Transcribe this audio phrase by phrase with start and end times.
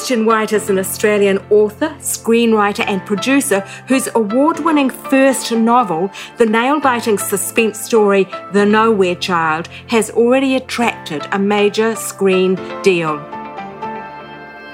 [0.00, 6.46] Christian White is an Australian author, screenwriter, and producer whose award winning first novel, the
[6.46, 13.16] nail biting suspense story The Nowhere Child, has already attracted a major screen deal.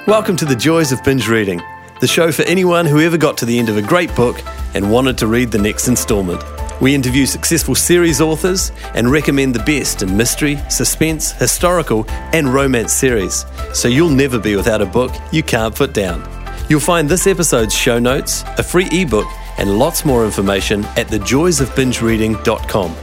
[0.07, 1.61] Welcome to the Joys of Binge Reading,
[2.01, 4.41] the show for anyone who ever got to the end of a great book
[4.75, 6.41] and wanted to read the next instalment.
[6.79, 12.93] We interview successful series authors and recommend the best in mystery, suspense, historical, and romance
[12.93, 16.29] series, so you'll never be without a book you can't put down.
[16.69, 22.95] You'll find this episode's show notes, a free ebook, and lots more information at thejoysofbingereading.com.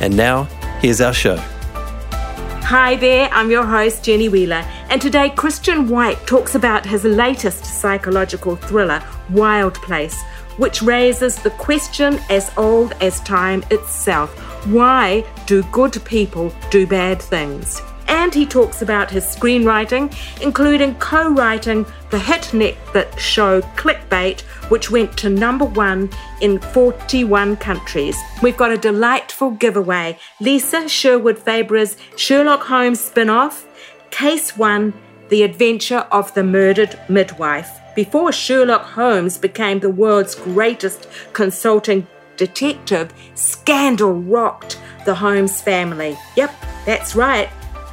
[0.00, 0.44] And now,
[0.80, 1.36] here's our show.
[1.36, 7.64] Hi there, I'm your host, Jenny Wheeler, and today Christian White talks about his latest
[7.64, 10.20] psychological thriller, Wild Place
[10.56, 14.34] which raises the question as old as time itself
[14.66, 17.80] why do good people do bad things?
[18.08, 24.90] And he talks about his screenwriting, including co writing the hit Netflix show Clickbait, which
[24.90, 26.10] went to number one
[26.42, 28.18] in 41 countries.
[28.42, 33.66] We've got a delightful giveaway Lisa Sherwood Faber's Sherlock Holmes spin off,
[34.10, 34.92] Case One
[35.30, 37.79] The Adventure of the Murdered Midwife.
[37.94, 46.16] Before Sherlock Holmes became the world's greatest consulting detective, scandal rocked the Holmes family.
[46.36, 46.54] Yep,
[46.86, 47.50] that's right.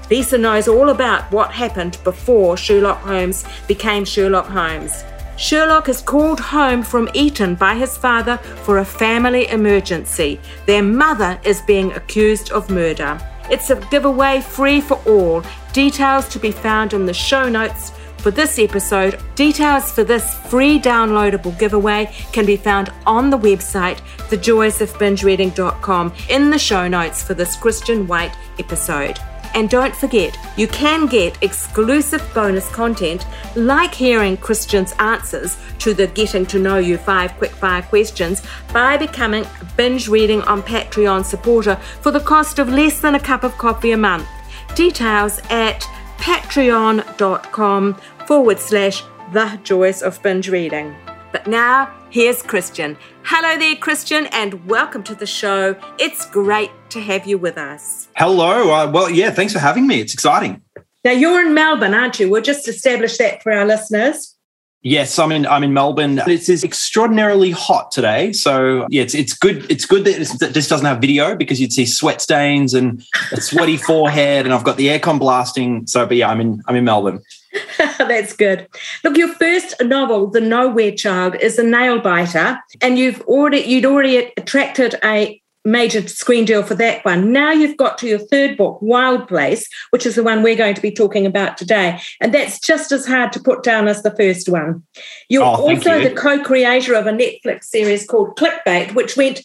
[0.09, 5.03] Lisa knows all about what happened before Sherlock Holmes became Sherlock Holmes.
[5.35, 10.39] Sherlock is called home from Eton by his father for a family emergency.
[10.65, 13.19] Their mother is being accused of murder.
[13.49, 15.43] It's a giveaway free for all.
[15.73, 17.91] Details to be found in the show notes
[18.27, 19.17] for this episode.
[19.35, 26.59] Details for this free downloadable giveaway can be found on the website thejoysofbingereading.com in the
[26.59, 29.17] show notes for this Christian White episode.
[29.53, 36.07] And don't forget, you can get exclusive bonus content like hearing Christian's answers to the
[36.07, 38.41] Getting to Know You 5 Quickfire questions
[38.73, 43.21] by becoming a Binge Reading on Patreon supporter for the cost of less than a
[43.21, 44.27] cup of coffee a month.
[44.75, 45.87] Details at
[46.17, 47.95] patreon.com
[48.27, 50.93] forward slash the joys of binge reading.
[51.31, 52.97] But now, here's Christian.
[53.23, 55.77] Hello there, Christian, and welcome to the show.
[55.97, 58.09] It's great to have you with us.
[58.17, 58.73] Hello.
[58.73, 60.01] Uh, well, yeah, thanks for having me.
[60.01, 60.61] It's exciting.
[61.05, 62.29] Now, you're in Melbourne, aren't you?
[62.29, 64.37] We'll just establish that for our listeners.
[64.81, 65.47] Yes, I'm in.
[65.47, 66.21] I'm in Melbourne.
[66.27, 69.69] It's, it's extraordinarily hot today, so yeah, it's it's good.
[69.71, 73.75] It's good that this doesn't have video because you'd see sweat stains and a sweaty
[73.89, 75.87] forehead, and I've got the aircon blasting.
[75.87, 76.61] So, but yeah, I'm in.
[76.67, 77.21] I'm in Melbourne.
[77.97, 78.67] That's good.
[79.03, 83.85] Look, your first novel, The Nowhere Child, is a nail biter, and you've already you'd
[83.85, 87.31] already attracted a major screen deal for that one.
[87.31, 90.75] Now you've got to your third book, Wild Place, which is the one we're going
[90.75, 91.99] to be talking about today.
[92.21, 94.83] And that's just as hard to put down as the first one.
[95.29, 96.09] You're oh, also you.
[96.09, 99.41] the co creator of a Netflix series called Clickbait, which went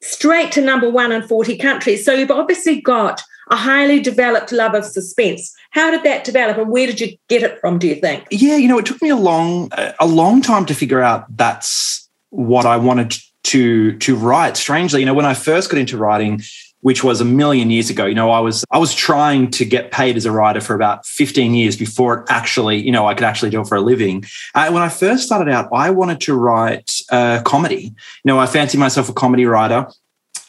[0.00, 2.04] straight to number one in 40 countries.
[2.04, 5.54] So you've obviously got a highly developed love of suspense.
[5.70, 7.78] How did that develop, and where did you get it from?
[7.78, 8.26] Do you think?
[8.30, 9.70] Yeah, you know, it took me a long,
[10.00, 14.56] a long time to figure out that's what I wanted to to write.
[14.56, 16.42] Strangely, you know, when I first got into writing,
[16.86, 18.06] which was a million years ago.
[18.06, 21.04] You know, I was I was trying to get paid as a writer for about
[21.04, 24.24] 15 years before it actually, you know, I could actually do it for a living.
[24.54, 27.86] Uh, when I first started out, I wanted to write uh, comedy.
[27.86, 29.88] You know, I fancied myself a comedy writer,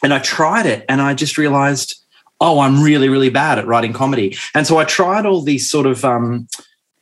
[0.00, 1.96] and I tried it, and I just realized
[2.40, 4.36] oh, I'm really, really bad at writing comedy.
[4.54, 6.48] And so I tried all these sort of, um,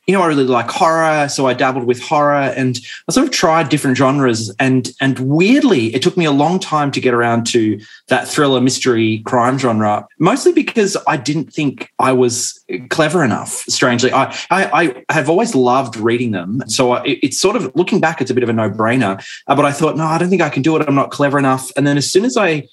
[0.07, 3.33] you know, I really like horror, so I dabbled with horror, and I sort of
[3.33, 4.49] tried different genres.
[4.57, 7.77] And and weirdly, it took me a long time to get around to
[8.07, 10.07] that thriller, mystery, crime genre.
[10.17, 13.65] Mostly because I didn't think I was clever enough.
[13.67, 17.99] Strangely, I I, I have always loved reading them, so it, it's sort of looking
[17.99, 19.21] back, it's a bit of a no brainer.
[19.45, 20.87] Uh, but I thought, no, I don't think I can do it.
[20.87, 21.69] I'm not clever enough.
[21.75, 22.69] And then as soon as I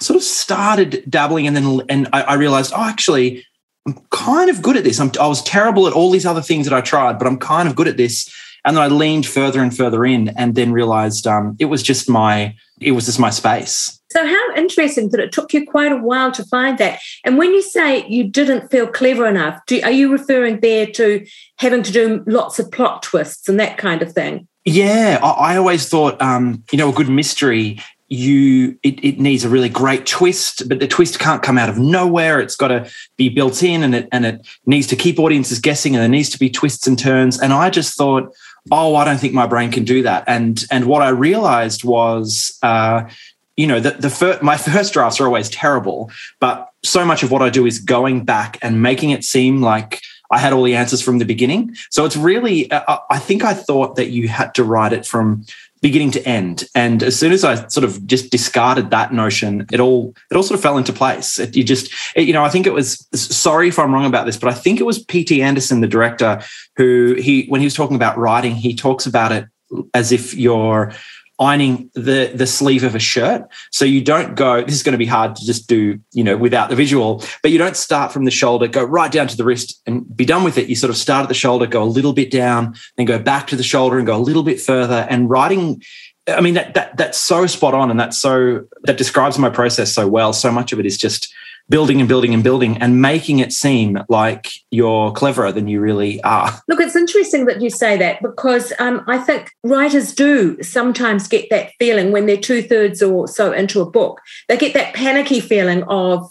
[0.00, 3.44] sort of started dabbling and then and I, I realized, oh, actually,
[3.86, 5.00] I'm kind of good at this.
[5.00, 7.68] I'm, I was terrible at all these other things that I tried, but I'm kind
[7.68, 8.32] of good at this.
[8.64, 12.10] And then I leaned further and further in, and then realized um, it was just
[12.10, 13.98] my it was just my space.
[14.12, 17.00] So how interesting that it took you quite a while to find that.
[17.24, 21.24] And when you say you didn't feel clever enough, do, are you referring there to
[21.58, 24.48] having to do lots of plot twists and that kind of thing?
[24.64, 27.78] Yeah, I, I always thought, um, you know, a good mystery
[28.10, 31.78] you it, it needs a really great twist but the twist can't come out of
[31.78, 32.40] nowhere.
[32.40, 35.94] It's got to be built in and it and it needs to keep audiences guessing
[35.94, 37.40] and there needs to be twists and turns.
[37.40, 38.34] And i just thought
[38.72, 40.24] oh i don't think my brain can do that.
[40.26, 43.08] And and what i realized was uh,
[43.56, 46.10] you know the, the fir- my first drafts are always terrible
[46.40, 50.00] but so much of what i do is going back and making it seem like
[50.32, 51.74] I had all the answers from the beginning.
[51.90, 55.44] So it's really, uh, I think I thought that you had to write it from
[55.80, 56.64] beginning to end.
[56.74, 60.42] And as soon as I sort of just discarded that notion, it all it all
[60.42, 61.38] sort of fell into place.
[61.38, 63.06] It, you just, it, you know, I think it was.
[63.14, 65.42] Sorry if I'm wrong about this, but I think it was P.T.
[65.42, 66.42] Anderson, the director,
[66.76, 69.46] who he when he was talking about writing, he talks about it
[69.94, 70.92] as if you're
[71.40, 73.48] ironing the the sleeve of a shirt.
[73.72, 76.36] So you don't go this is going to be hard to just do you know
[76.36, 79.44] without the visual but you don't start from the shoulder go right down to the
[79.44, 80.68] wrist and be done with it.
[80.68, 83.46] You sort of start at the shoulder go a little bit down then go back
[83.48, 85.06] to the shoulder and go a little bit further.
[85.08, 85.82] And writing
[86.28, 89.92] i mean that, that that's so spot on and that's so that describes my process
[89.92, 90.32] so well.
[90.32, 91.32] So much of it is just
[91.70, 96.22] building and building and building and making it seem like you're cleverer than you really
[96.22, 96.60] are.
[96.68, 101.48] Look, it's interesting that you say that because um, I think writers do sometimes get
[101.50, 104.20] that feeling when they're two thirds or so into a book.
[104.48, 106.30] They get that panicky feeling of,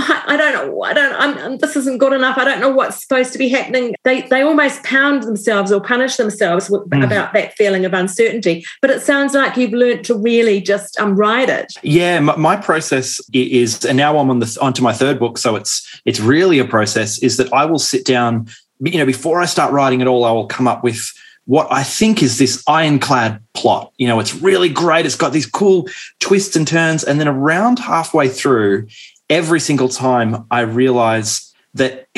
[0.00, 0.82] I, don't know.
[0.82, 1.14] I don't.
[1.14, 2.38] I'm, this isn't good enough.
[2.38, 3.94] I don't know what's supposed to be happening.
[4.04, 7.04] They they almost pound themselves or punish themselves with, mm.
[7.04, 8.64] about that feeling of uncertainty.
[8.80, 11.74] But it sounds like you've learned to really just um, ride it.
[11.82, 15.56] Yeah, my, my process is, and now I'm on the onto my third book, so
[15.56, 17.18] it's it's really a process.
[17.22, 18.48] Is that I will sit down,
[18.80, 21.12] you know, before I start writing at all, I will come up with
[21.50, 23.92] what I think is this ironclad plot.
[23.98, 25.04] You know, it's really great.
[25.04, 25.88] It's got these cool
[26.20, 27.02] twists and turns.
[27.02, 28.86] And then around halfway through,
[29.30, 32.08] every single time I realize that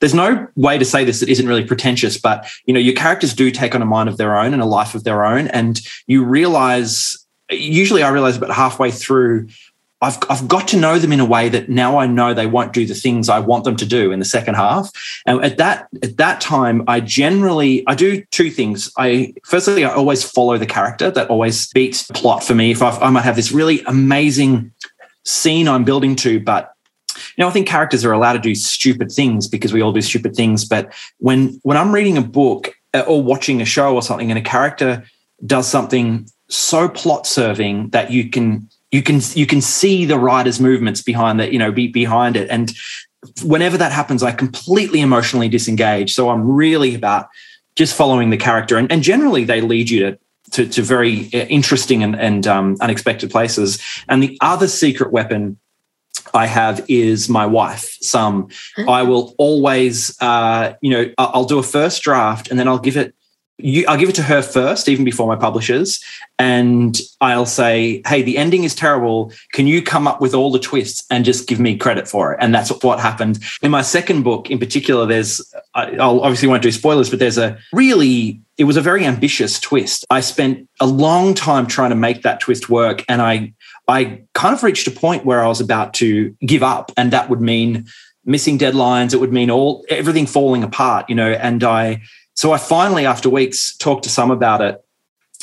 [0.00, 3.34] there's no way to say this that isn't really pretentious, but you know, your characters
[3.34, 5.48] do take on a mind of their own and a life of their own.
[5.48, 9.48] And you realize, usually I realize about halfway through,
[10.00, 12.72] I've, I've got to know them in a way that now I know they won't
[12.72, 14.90] do the things I want them to do in the second half.
[15.26, 18.90] And at that at that time, I generally I do two things.
[18.96, 22.70] I firstly I always follow the character that always beats the plot for me.
[22.70, 24.72] If I've, I might have this really amazing
[25.24, 26.72] scene I'm building to, but
[27.36, 30.00] you know, I think characters are allowed to do stupid things because we all do
[30.00, 30.64] stupid things.
[30.64, 34.38] But when when I'm reading a book uh, or watching a show or something, and
[34.38, 35.04] a character
[35.44, 40.60] does something so plot serving that you can you can you can see the writer's
[40.60, 42.48] movements behind that, you know, be behind it.
[42.50, 42.72] And
[43.42, 46.14] whenever that happens, I completely emotionally disengage.
[46.14, 47.28] So I'm really about
[47.76, 50.18] just following the character, and, and generally they lead you to
[50.52, 53.82] to, to very uh, interesting and, and um, unexpected places.
[54.08, 55.58] And the other secret weapon
[56.34, 58.46] I have is my wife, Summer.
[58.88, 62.96] I will always, uh, you know, I'll do a first draft and then I'll give
[62.96, 63.14] it
[63.62, 66.02] you, I'll give it to her first, even before my publishers,
[66.38, 69.32] and I'll say, "Hey, the ending is terrible.
[69.52, 72.38] Can you come up with all the twists and just give me credit for it?"
[72.40, 74.50] And that's what happened in my second book.
[74.50, 75.42] In particular, there's
[75.74, 80.04] I'll obviously won't do spoilers, but there's a really it was a very ambitious twist.
[80.10, 83.52] I spent a long time trying to make that twist work, and I
[83.86, 87.30] I kind of reached a point where I was about to give up, and that
[87.30, 87.86] would mean
[88.24, 89.14] missing deadlines.
[89.14, 92.02] It would mean all everything falling apart, you know, and I
[92.40, 94.82] so I finally, after weeks, talked to Summer about it.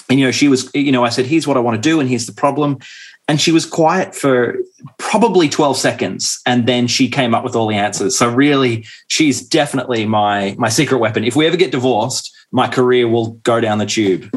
[0.10, 2.00] And, you know, she was, you know, I said, here's what I want to do,
[2.00, 2.80] and here's the problem.
[3.28, 4.58] And she was quiet for
[4.98, 6.40] probably 12 seconds.
[6.46, 8.18] And then she came up with all the answers.
[8.18, 11.24] So really, she's definitely my my secret weapon.
[11.24, 14.30] If we ever get divorced, my career will go down the tube.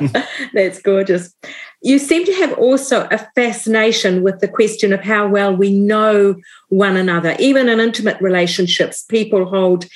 [0.54, 1.34] That's gorgeous.
[1.82, 6.36] You seem to have also a fascination with the question of how well we know
[6.68, 7.36] one another.
[7.38, 9.86] Even in intimate relationships, people hold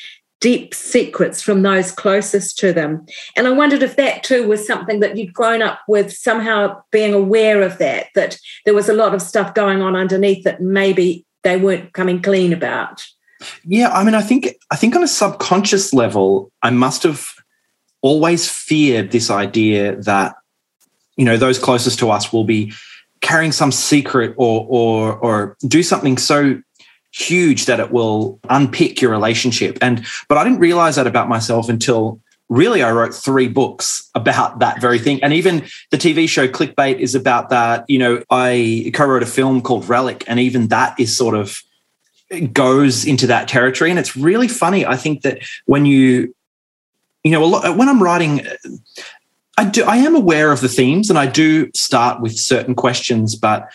[0.40, 3.04] deep secrets from those closest to them.
[3.36, 7.12] And I wondered if that too was something that you'd grown up with, somehow being
[7.12, 11.26] aware of that, that there was a lot of stuff going on underneath that maybe
[11.42, 13.06] they weren't coming clean about.
[13.64, 17.26] Yeah, I mean, I think I think on a subconscious level, I must have
[18.02, 20.36] always feared this idea that
[21.16, 22.72] you know those closest to us will be
[23.20, 26.60] carrying some secret or or or do something so
[27.12, 29.78] huge that it will unpick your relationship.
[29.80, 34.58] And but I didn't realize that about myself until really I wrote three books about
[34.58, 35.22] that very thing.
[35.22, 37.84] And even the TV show Clickbait is about that.
[37.88, 41.62] You know, I co-wrote a film called Relic, and even that is sort of
[42.52, 43.90] goes into that territory.
[43.90, 44.86] And it's really funny.
[44.86, 46.34] I think that when you,
[47.24, 48.46] you know, a lot, when I'm writing,
[49.56, 53.34] I do I am aware of the themes and I do start with certain questions,
[53.34, 53.68] but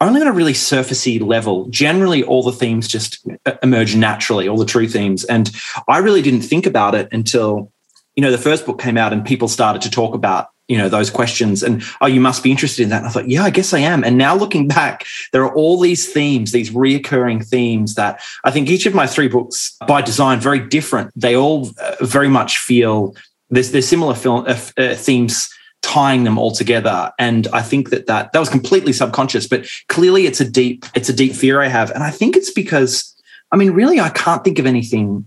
[0.00, 1.66] only on a really surfacey level.
[1.68, 3.26] Generally, all the themes just
[3.62, 5.24] emerge naturally, all the true themes.
[5.24, 5.50] And
[5.88, 7.72] I really didn't think about it until,
[8.14, 10.88] you know, the first book came out and people started to talk about, you know,
[10.88, 12.98] those questions and, oh, you must be interested in that.
[12.98, 14.02] And I thought, yeah, I guess I am.
[14.02, 18.68] And now looking back, there are all these themes, these reoccurring themes that I think
[18.68, 21.12] each of my three books, by design, very different.
[21.14, 23.14] They all uh, very much feel
[23.50, 25.48] there's, there's similar film, uh, uh, themes
[25.84, 30.26] tying them all together and i think that that that was completely subconscious but clearly
[30.26, 33.14] it's a deep it's a deep fear i have and i think it's because
[33.54, 35.26] I mean, really, I can't think of anything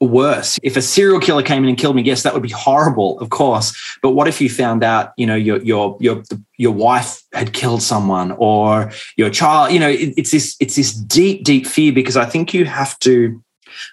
[0.00, 0.60] worse.
[0.62, 3.30] If a serial killer came in and killed me, yes, that would be horrible, of
[3.30, 3.76] course.
[4.00, 6.22] But what if you found out, you know, your your your
[6.56, 9.72] your wife had killed someone or your child?
[9.72, 12.96] You know, it, it's this it's this deep deep fear because I think you have
[13.00, 13.42] to.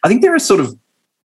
[0.03, 0.77] I think there are sort of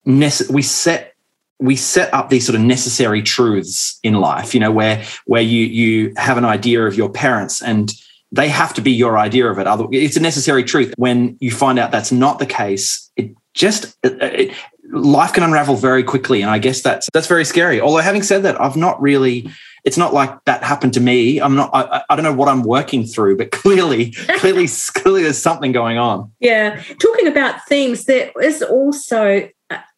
[0.05, 1.15] we set
[1.59, 4.53] we set up these sort of necessary truths in life.
[4.53, 7.91] You know, where where you you have an idea of your parents and
[8.31, 9.67] they have to be your idea of it.
[9.67, 10.93] Other, it's a necessary truth.
[10.97, 14.53] When you find out that's not the case, it just it,
[14.97, 17.79] life can unravel very quickly, and I guess that's that's very scary.
[17.81, 19.49] Although having said that, I've not really.
[19.85, 21.39] It's not like that happened to me.
[21.39, 21.69] I'm not.
[21.73, 25.97] I, I don't know what I'm working through, but clearly, clearly, clearly, there's something going
[25.97, 26.31] on.
[26.39, 29.49] Yeah, talking about themes, there is also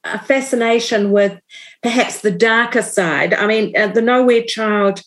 [0.03, 1.39] a fascination with
[1.83, 3.33] perhaps the darker side.
[3.33, 5.03] I mean, uh, the Nowhere Child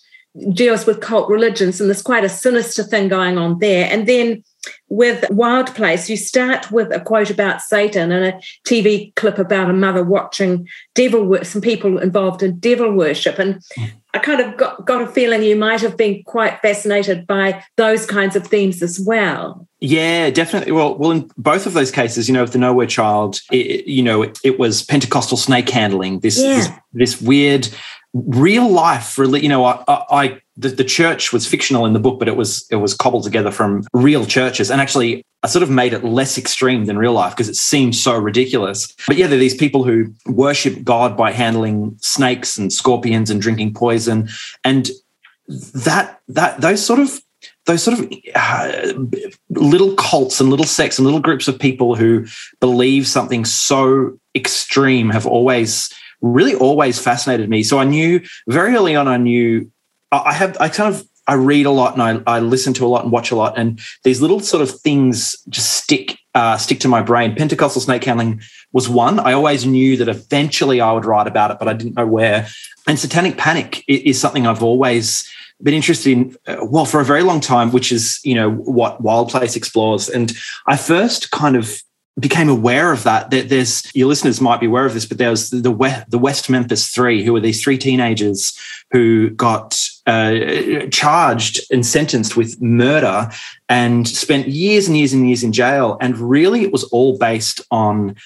[0.53, 3.89] deals with cult religions, and there's quite a sinister thing going on there.
[3.91, 4.43] And then
[4.93, 9.71] with Wild Place, you start with a quote about Satan and a TV clip about
[9.71, 13.39] a mother watching devil worship, some people involved in devil worship.
[13.39, 13.63] And
[14.13, 18.05] I kind of got, got a feeling you might have been quite fascinated by those
[18.05, 19.67] kinds of themes as well.
[19.81, 20.73] Yeah, definitely.
[20.73, 24.03] Well, well, in both of those cases, you know, with the Nowhere Child, it, you
[24.03, 26.21] know, it, it, was Pentecostal snake handling.
[26.21, 26.57] This, yeah.
[26.57, 27.71] this, this weird
[28.15, 32.19] real life really you know i, I the, the, church was fictional in the book
[32.19, 35.71] but it was it was cobbled together from real churches and actually i sort of
[35.71, 39.37] made it less extreme than real life because it seemed so ridiculous but yeah there
[39.37, 44.29] are these people who worship god by handling snakes and scorpions and drinking poison
[44.65, 44.91] and
[45.49, 47.21] that that those sort of
[47.67, 48.93] those sort of uh,
[49.51, 52.27] little cults and little sects and little groups of people who
[52.61, 57.63] believe something so extreme have always really always fascinated me.
[57.63, 59.71] So I knew very early on, I knew
[60.13, 62.89] I have, I kind of, I read a lot and I, I listen to a
[62.89, 63.57] lot and watch a lot.
[63.57, 67.35] And these little sort of things just stick, uh, stick to my brain.
[67.35, 68.41] Pentecostal snake handling
[68.73, 69.21] was one.
[69.21, 72.49] I always knew that eventually I would write about it, but I didn't know where.
[72.87, 75.29] And satanic panic is something I've always
[75.63, 79.01] been interested in uh, well for a very long time which is you know what
[79.01, 80.33] wild place explores and
[80.67, 81.81] i first kind of
[82.19, 83.31] became aware of that.
[83.31, 86.19] That There's your listeners might be aware of this, but there was the West, the
[86.19, 88.57] West Memphis Three, who were these three teenagers
[88.91, 93.31] who got uh, charged and sentenced with murder
[93.69, 95.97] and spent years and years and years in jail.
[96.01, 98.17] And really, it was all based on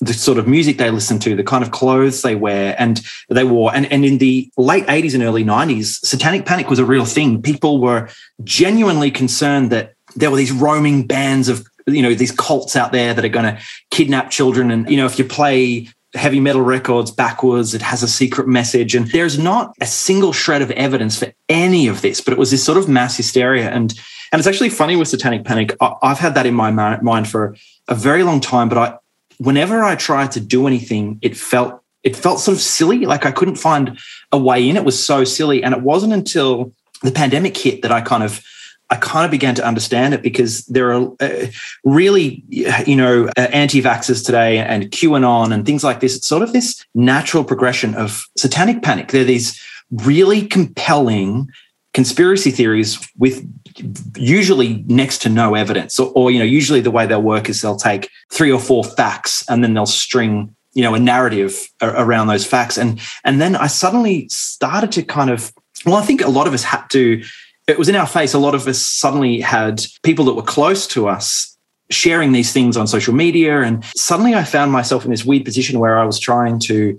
[0.00, 3.44] the sort of music they listened to, the kind of clothes they wear, and they
[3.44, 3.74] wore.
[3.74, 7.40] And, and in the late 80s and early 90s, satanic panic was a real thing.
[7.40, 8.08] People were
[8.42, 13.12] genuinely concerned that there were these roaming bands of you know these cults out there
[13.12, 17.10] that are going to kidnap children and you know if you play heavy metal records
[17.10, 17.74] backwards.
[17.74, 18.94] It has a secret message.
[18.94, 22.50] And there's not a single shred of evidence for any of this but it was
[22.50, 23.70] this sort of mass hysteria.
[23.70, 23.94] And
[24.32, 25.76] and it's actually funny with satanic panic.
[25.80, 27.56] I've had that in my mind for
[27.88, 28.98] a very long time but i
[29.38, 33.06] whenever i tried to do anything it felt it felt sort of silly.
[33.06, 33.98] Like i couldn't find
[34.32, 34.76] a way in.
[34.76, 35.62] It was so silly.
[35.62, 38.42] And it wasn't until the pandemic hit that i kind of
[38.90, 41.46] I kind of began to understand it because there are uh,
[41.84, 46.16] really, you know, uh, anti vaxxers today and QAnon and things like this.
[46.16, 49.08] It's sort of this natural progression of satanic panic.
[49.08, 49.60] There are these
[49.90, 51.48] really compelling
[51.94, 53.48] conspiracy theories with
[54.16, 57.62] usually next to no evidence or, or, you know usually the way they'll work is
[57.62, 62.26] they'll take three or four facts and then they'll string you know a narrative around
[62.26, 65.52] those facts and and then i suddenly started to kind of
[65.86, 67.22] well i think a lot of us had to
[67.66, 68.34] it was in our face.
[68.34, 71.56] A lot of us suddenly had people that were close to us
[71.90, 73.62] sharing these things on social media.
[73.62, 76.98] And suddenly I found myself in this weird position where I was trying to.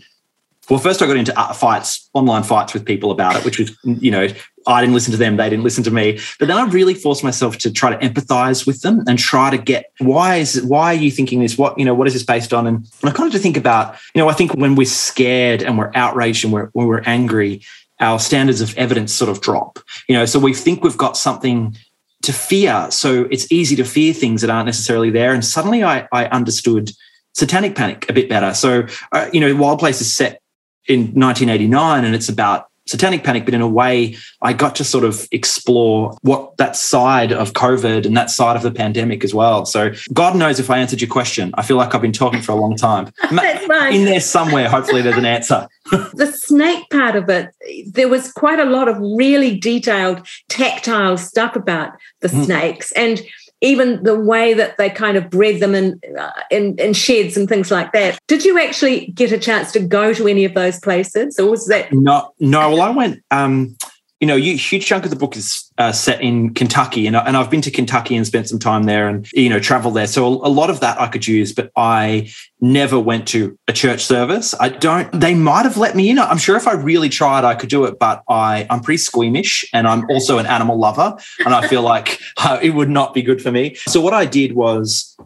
[0.67, 4.10] Well, first I got into fights, online fights with people about it, which was, you
[4.10, 4.27] know,
[4.65, 6.19] I didn't listen to them, they didn't listen to me.
[6.39, 9.60] But then I really forced myself to try to empathize with them and try to
[9.60, 11.55] get why is why are you thinking this?
[11.55, 12.65] What, you know, what is this based on?
[12.65, 15.62] And, and I kind of to think about, you know, I think when we're scared
[15.62, 17.62] and we're outraged and we're when we're angry,
[18.00, 19.80] our standards of evidence sort of drop.
[20.08, 21.75] You know, so we think we've got something
[22.24, 22.88] to fear.
[22.90, 25.34] So it's easy to fear things that aren't necessarily there.
[25.34, 26.92] And suddenly I, I understood
[27.34, 28.54] satanic panic a bit better.
[28.54, 30.42] So, uh, you know, Wild Place is set
[30.88, 35.04] in 1989 and it's about satanic panic, but in a way, I got to sort
[35.04, 39.65] of explore what that side of COVID and that side of the pandemic as well.
[39.65, 41.51] So, God knows if I answered your question.
[41.56, 43.12] I feel like I've been talking for a long time.
[43.32, 45.68] in there somewhere, hopefully, there's an answer.
[46.13, 47.54] the snake part of it,
[47.88, 52.46] there was quite a lot of really detailed, tactile stuff about the mm.
[52.46, 52.92] snakes.
[52.94, 53.22] And
[53.65, 57.50] even the way that they kind of bred them in, uh, in, in sheds and
[57.50, 58.19] things like that.
[58.27, 61.65] Did you actually get a chance to go to any of those places, or was
[61.67, 62.31] that no?
[62.39, 62.69] No.
[62.69, 63.24] Well, I went.
[63.31, 63.75] Um,
[64.22, 67.36] you know, a huge chunk of the book is uh, set in Kentucky, and, and
[67.36, 70.07] I've been to Kentucky and spent some time there, and you know, travel there.
[70.07, 72.31] So a, a lot of that I could use, but I
[72.62, 74.55] never went to a church service.
[74.57, 75.12] I don't.
[75.12, 76.17] They might have let me in.
[76.17, 79.69] I'm sure if I really tried, I could do it, but I I'm pretty squeamish,
[79.74, 83.22] and I'm also an animal lover, and I feel like uh, it would not be
[83.22, 83.75] good for me.
[83.88, 85.17] So what I did was,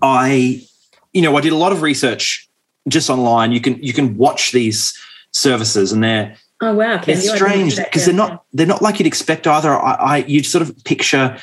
[0.00, 0.66] I,
[1.12, 2.48] you know, I did a lot of research
[2.88, 3.52] just online.
[3.52, 4.98] You can you can watch these
[5.30, 6.98] services, and they're Oh wow!
[7.06, 9.70] It's strange because they're not they're not like you'd expect either.
[9.70, 11.38] I, I you'd sort of picture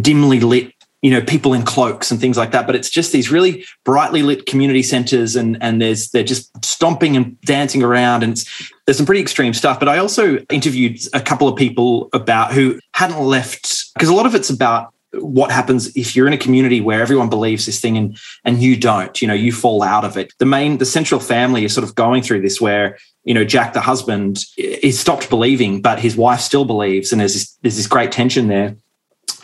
[0.00, 0.72] dimly lit,
[1.02, 4.22] you know, people in cloaks and things like that, but it's just these really brightly
[4.22, 8.44] lit community centers, and and there's they're just stomping and dancing around, and
[8.86, 9.80] there's some pretty extreme stuff.
[9.80, 14.26] But I also interviewed a couple of people about who hadn't left because a lot
[14.26, 17.96] of it's about what happens if you're in a community where everyone believes this thing
[17.96, 21.20] and and you don't you know you fall out of it the main the central
[21.20, 25.28] family is sort of going through this where you know, Jack, the husband, he stopped
[25.28, 27.12] believing, but his wife still believes.
[27.12, 28.76] And there's this, there's this great tension there.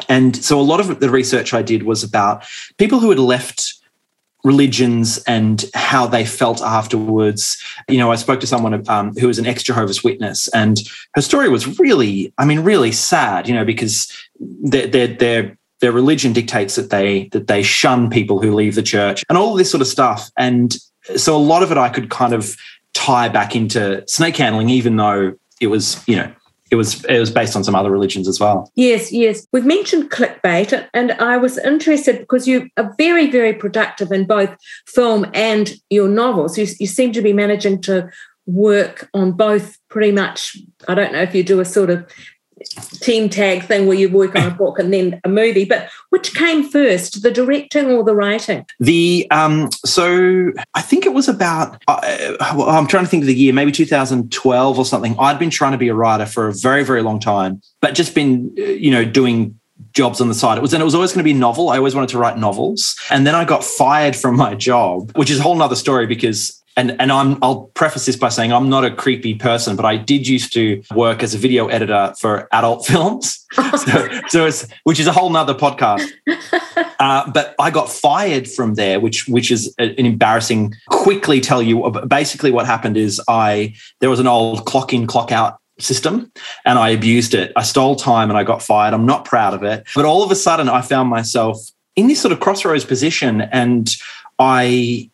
[0.09, 2.45] And so a lot of the research I did was about
[2.79, 3.75] people who had left
[4.45, 7.61] religions and how they felt afterwards.
[7.89, 10.79] You know, I spoke to someone um, who was an ex Jehovah's Witness, and
[11.15, 13.49] her story was really, I mean, really sad.
[13.49, 18.55] You know, because their their their, religion dictates that they that they shun people who
[18.55, 20.31] leave the church and all this sort of stuff.
[20.37, 20.77] And
[21.17, 22.57] so a lot of it I could kind of
[22.97, 26.33] tie back into snake handling, even though it was, you know,
[26.71, 28.73] it was it was based on some other religions as well.
[28.75, 29.47] Yes, yes.
[29.53, 34.57] We've mentioned clickbait, and I was interested because you are very, very productive in both
[34.87, 36.59] film and your novels.
[36.59, 38.09] You, you seem to be managing to
[38.47, 40.57] work on both pretty much.
[40.89, 42.11] I don't know if you do a sort of
[43.01, 46.35] team tag thing where you work on a book and then a movie but which
[46.35, 51.83] came first the directing or the writing the um so i think it was about
[51.89, 55.51] uh, well, i'm trying to think of the year maybe 2012 or something i'd been
[55.51, 58.63] trying to be a writer for a very very long time but just been uh,
[58.63, 59.59] you know doing
[59.93, 60.59] jobs on the side.
[60.59, 61.71] It was and it was always going to be novel.
[61.71, 62.97] I always wanted to write novels.
[63.11, 66.63] And then I got fired from my job, which is a whole nother story because
[66.77, 69.97] and and I'm I'll preface this by saying I'm not a creepy person, but I
[69.97, 75.01] did used to work as a video editor for adult films, so, so it's which
[75.01, 76.07] is a whole nother podcast.
[76.99, 80.75] Uh, but I got fired from there, which which is an embarrassing.
[80.89, 85.31] Quickly tell you, basically what happened is I there was an old clock in clock
[85.31, 86.33] out system
[86.65, 87.53] and I abused it.
[87.55, 88.95] I stole time and I got fired.
[88.95, 91.59] I'm not proud of it, but all of a sudden I found myself
[91.97, 93.95] in this sort of crossroads position and
[94.39, 95.11] I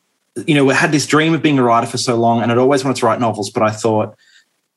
[0.47, 2.59] you know, we had this dream of being a writer for so long and I'd
[2.59, 4.17] always wanted to write novels, but I thought,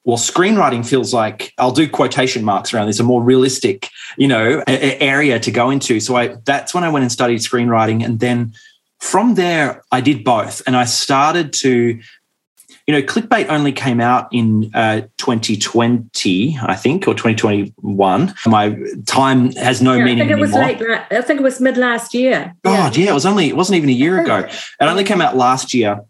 [0.03, 4.63] well, screenwriting feels like I'll do quotation marks around this, a more realistic, you know,
[4.67, 5.99] area to go into.
[5.99, 8.05] So I that's when I went and studied screenwriting.
[8.05, 8.53] And then
[8.99, 10.61] from there, I did both.
[10.67, 11.99] And I started to
[12.87, 18.35] you know, clickbait only came out in uh, 2020, I think, or 2021.
[18.45, 20.97] My time has no yeah, meaning I think it was anymore.
[20.97, 21.05] late.
[21.11, 22.53] I think it was mid last year.
[22.63, 23.05] God, yeah.
[23.05, 23.47] yeah, it was only.
[23.47, 24.47] It wasn't even a year ago.
[24.81, 26.01] It only came out last year,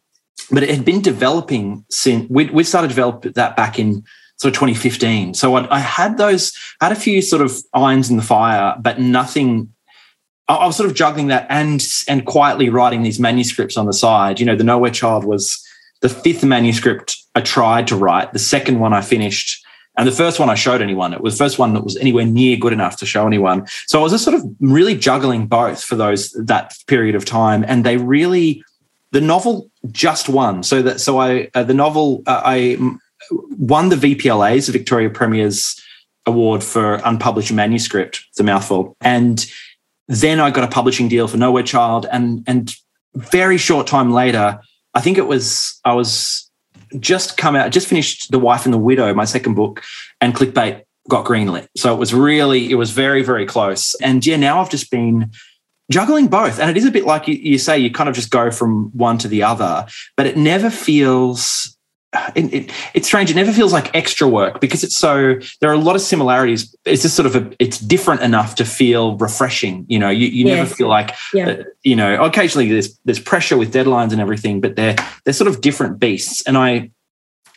[0.52, 4.04] but it had been developing since we we started develop that back in
[4.38, 5.34] sort of 2015.
[5.34, 8.76] So I, I had those, I had a few sort of irons in the fire,
[8.82, 9.74] but nothing
[10.48, 14.40] I was sort of juggling that and and quietly writing these manuscripts on the side.
[14.40, 15.65] You know, the Nowhere Child was
[16.06, 19.66] the fifth manuscript I tried to write, the second one I finished,
[19.98, 21.14] and the first one I showed anyone.
[21.14, 23.66] It was the first one that was anywhere near good enough to show anyone.
[23.88, 27.66] So I was just sort of really juggling both for those that period of time,
[27.68, 28.64] and they really
[29.14, 30.62] the novel just won.
[30.62, 32.78] So that so I uh, the novel uh, I
[33.32, 35.82] won the VPLA's the Victoria Premier's
[36.28, 38.24] award for unpublished manuscript.
[38.30, 39.44] It's a mouthful, and
[40.08, 42.76] then I got a publishing deal for Nowhere Child, and and
[43.16, 44.60] very short time later
[44.96, 46.50] I think it was I was
[47.00, 49.84] just come out, just finished The Wife and the Widow, my second book,
[50.22, 51.68] and Clickbait got greenlit.
[51.76, 53.96] So it was really, it was very, very close.
[54.02, 55.32] And yeah, now I've just been
[55.92, 56.60] juggling both.
[56.60, 58.90] And it is a bit like you, you say, you kind of just go from
[58.94, 59.86] one to the other,
[60.18, 61.75] but it never feels
[62.36, 63.30] it, it, it's strange.
[63.30, 65.36] It never feels like extra work because it's so.
[65.60, 66.76] There are a lot of similarities.
[66.86, 67.56] It's just sort of a.
[67.60, 69.86] It's different enough to feel refreshing.
[69.88, 70.58] You know, you, you yes.
[70.58, 71.12] never feel like.
[71.34, 71.50] Yeah.
[71.50, 75.48] Uh, you know, occasionally there's there's pressure with deadlines and everything, but they're they're sort
[75.48, 76.42] of different beasts.
[76.48, 76.92] And I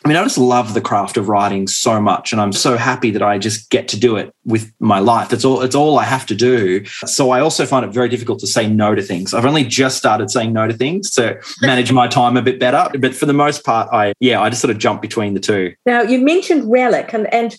[0.03, 3.11] I mean, I just love the craft of writing so much, and I'm so happy
[3.11, 5.29] that I just get to do it with my life.
[5.29, 5.61] That's all.
[5.61, 6.85] It's all I have to do.
[6.85, 9.33] So I also find it very difficult to say no to things.
[9.33, 12.97] I've only just started saying no to things to manage my time a bit better.
[12.97, 15.73] But for the most part, I yeah, I just sort of jump between the two.
[15.85, 17.57] Now you mentioned relic, and and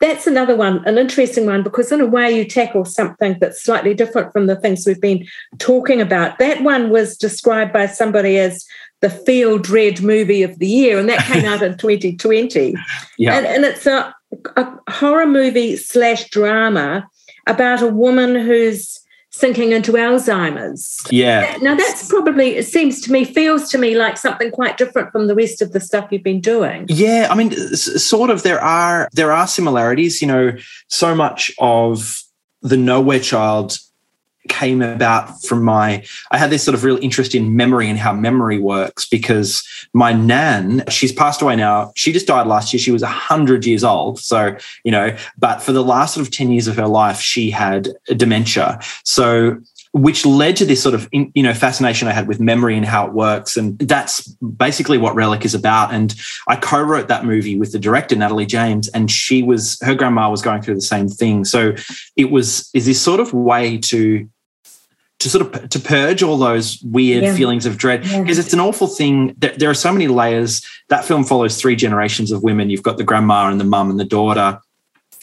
[0.00, 3.94] that's another one, an interesting one, because in a way you tackle something that's slightly
[3.94, 5.26] different from the things we've been
[5.58, 6.38] talking about.
[6.38, 8.66] That one was described by somebody as
[9.00, 12.74] the Feel Dread movie of the year, and that came out in 2020.
[13.18, 13.36] Yeah.
[13.36, 14.14] And, and it's a
[14.56, 17.08] a horror movie slash drama
[17.46, 18.98] about a woman who's
[19.30, 20.98] sinking into Alzheimer's.
[21.10, 21.56] Yeah.
[21.60, 25.26] Now that's probably it seems to me feels to me like something quite different from
[25.26, 26.86] the rest of the stuff you've been doing.
[26.88, 30.56] Yeah, I mean sort of there are there are similarities, you know,
[30.88, 32.22] so much of
[32.62, 33.78] the nowhere child
[34.48, 38.12] came about from my i had this sort of real interest in memory and how
[38.12, 41.92] memory works because my nan she's passed away now.
[41.96, 42.80] She just died last year.
[42.80, 44.18] She was 100 years old.
[44.18, 47.50] So you know but for the last sort of 10 years of her life she
[47.50, 48.78] had dementia.
[49.04, 49.58] So
[49.92, 53.06] which led to this sort of you know fascination I had with memory and how
[53.06, 55.92] it works, and that's basically what Relic is about.
[55.92, 56.14] And
[56.48, 60.42] I co-wrote that movie with the director Natalie James, and she was her grandma was
[60.42, 61.46] going through the same thing.
[61.46, 61.74] So
[62.14, 64.28] it was is this sort of way to
[65.26, 67.34] to sort of to purge all those weird yeah.
[67.34, 68.02] feelings of dread.
[68.02, 68.44] Because yeah.
[68.44, 70.64] it's an awful thing there, there, are so many layers.
[70.88, 72.70] That film follows three generations of women.
[72.70, 74.60] You've got the grandma and the mum and the daughter.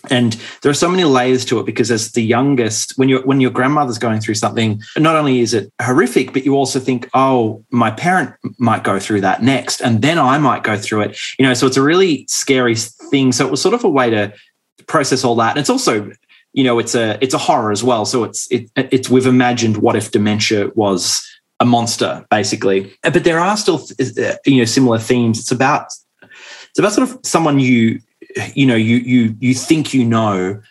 [0.10, 3.40] And there are so many layers to it because as the youngest when your when
[3.40, 7.64] your grandmother's going through something not only is it horrific but you also think oh
[7.72, 11.18] my parent might go through that next and then i might go through it.
[11.40, 13.32] You know so it's a really scary thing.
[13.32, 14.34] So it was sort of a way to
[14.88, 15.52] process all that.
[15.52, 16.12] And it's also
[16.54, 18.06] you know it's a it's a horror as well.
[18.06, 21.28] So it's it, it's we've imagined what if dementia was
[21.60, 22.94] a monster basically.
[23.02, 23.86] But there are still
[24.46, 25.40] you know similar themes.
[25.40, 25.88] It's about
[26.22, 28.00] it's about sort of someone you
[28.54, 30.62] you know you you you think you know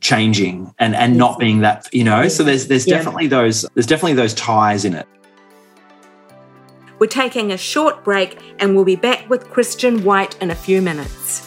[0.00, 2.28] changing and and not being that you know?
[2.28, 5.06] So there's there's definitely those there's definitely those ties in it.
[6.98, 10.80] We're taking a short break and we'll be back with Christian White in a few
[10.80, 11.46] minutes.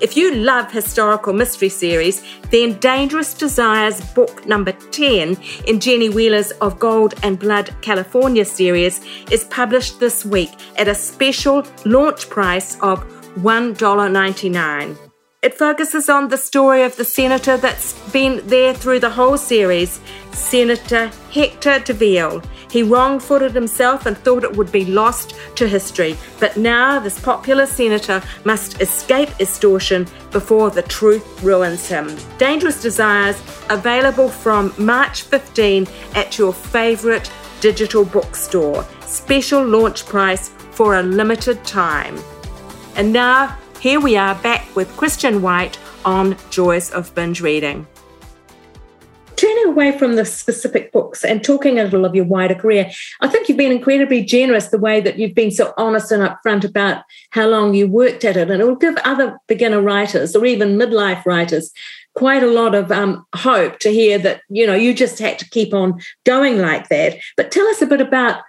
[0.00, 6.52] If you love historical mystery series, then Dangerous Desires book number 10 in Jenny Wheeler's
[6.60, 9.00] Of Gold and Blood California series
[9.32, 13.04] is published this week at a special launch price of
[13.40, 14.96] $1.99.
[15.42, 20.00] It focuses on the story of the senator that's been there through the whole series,
[20.30, 22.42] Senator Hector DeVille.
[22.70, 27.18] He wrong footed himself and thought it would be lost to history, but now this
[27.18, 32.14] popular senator must escape extortion before the truth ruins him.
[32.36, 38.86] Dangerous Desires, available from March 15 at your favourite digital bookstore.
[39.00, 42.18] Special launch price for a limited time.
[42.96, 47.86] And now, here we are back with Christian White on Joys of Binge Reading.
[49.38, 53.28] Turning away from the specific books and talking a little of your wider career, I
[53.28, 57.04] think you've been incredibly generous the way that you've been so honest and upfront about
[57.30, 58.50] how long you worked at it.
[58.50, 61.70] And it will give other beginner writers or even midlife writers
[62.16, 65.48] quite a lot of um, hope to hear that, you know, you just had to
[65.50, 67.16] keep on going like that.
[67.36, 68.42] But tell us a bit about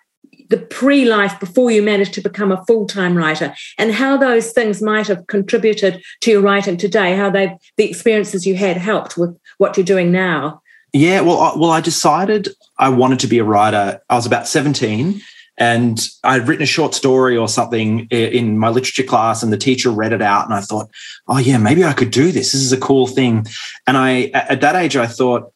[0.49, 4.53] the pre life before you managed to become a full time writer, and how those
[4.53, 9.17] things might have contributed to your writing today, how they the experiences you had helped
[9.17, 10.63] with what you're doing now.
[10.93, 14.01] Yeah, well, I, well, I decided I wanted to be a writer.
[14.09, 15.21] I was about 17
[15.59, 19.91] and I'd written a short story or something in my literature class, and the teacher
[19.91, 20.89] read it out, and I thought,
[21.27, 22.53] oh yeah, maybe I could do this.
[22.53, 23.45] This is a cool thing.
[23.85, 25.51] And I, at that age, I thought,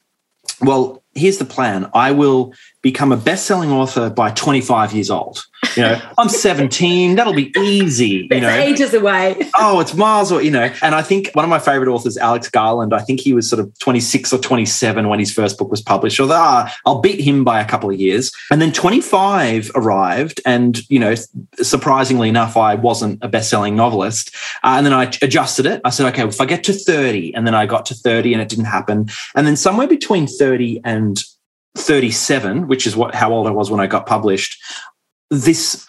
[0.59, 1.89] well, here's the plan.
[1.93, 5.45] I will become a best-selling author by 25 years old.
[5.77, 7.15] You know, I'm 17.
[7.15, 8.27] That'll be easy.
[8.29, 9.49] You know, ages away.
[9.57, 10.43] oh, it's miles away.
[10.43, 12.93] You know, and I think one of my favorite authors, Alex Garland.
[12.93, 16.17] I think he was sort of 26 or 27 when his first book was published.
[16.17, 18.31] So ah, I'll beat him by a couple of years.
[18.51, 21.15] And then 25 arrived, and you know,
[21.61, 24.35] surprisingly enough, I wasn't a best-selling novelist.
[24.61, 25.79] Uh, and then I adjusted it.
[25.85, 28.41] I said, okay, if I get to 30, and then I got to 30, and
[28.41, 29.07] it didn't happen.
[29.35, 31.23] And then somewhere between 30 and
[31.75, 34.61] 37, which is what how old I was when I got published,
[35.29, 35.87] this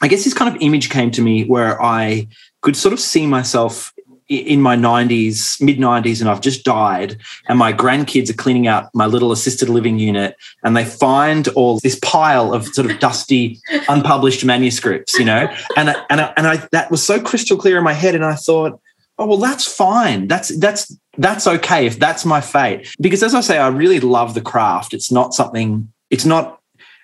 [0.00, 2.28] I guess this kind of image came to me where I
[2.62, 3.92] could sort of see myself
[4.30, 8.88] in my 90s, mid 90s, and I've just died, and my grandkids are cleaning out
[8.94, 13.60] my little assisted living unit, and they find all this pile of sort of dusty,
[13.88, 17.84] unpublished manuscripts, you know, and and I, and I that was so crystal clear in
[17.84, 18.80] my head, and I thought,
[19.18, 23.40] oh well, that's fine, that's that's that's okay if that's my fate, because as I
[23.40, 24.94] say, I really love the craft.
[24.94, 25.92] It's not something.
[26.10, 26.60] It's not